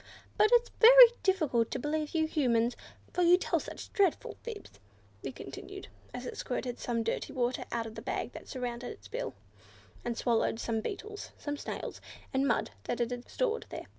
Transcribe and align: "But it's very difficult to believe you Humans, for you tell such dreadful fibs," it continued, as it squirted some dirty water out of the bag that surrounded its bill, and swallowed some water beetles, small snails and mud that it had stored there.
"But 0.35 0.49
it's 0.53 0.71
very 0.79 1.09
difficult 1.21 1.69
to 1.69 1.77
believe 1.77 2.15
you 2.15 2.25
Humans, 2.25 2.75
for 3.13 3.21
you 3.21 3.37
tell 3.37 3.59
such 3.59 3.93
dreadful 3.93 4.35
fibs," 4.41 4.71
it 5.21 5.35
continued, 5.35 5.89
as 6.11 6.25
it 6.25 6.35
squirted 6.37 6.79
some 6.79 7.03
dirty 7.03 7.31
water 7.33 7.65
out 7.71 7.85
of 7.85 7.93
the 7.93 8.01
bag 8.01 8.31
that 8.31 8.47
surrounded 8.47 8.89
its 8.89 9.07
bill, 9.07 9.35
and 10.03 10.17
swallowed 10.17 10.59
some 10.59 10.77
water 10.77 10.81
beetles, 10.89 11.29
small 11.37 11.55
snails 11.57 12.01
and 12.33 12.47
mud 12.47 12.71
that 12.85 12.99
it 12.99 13.11
had 13.11 13.29
stored 13.29 13.67
there. 13.69 13.85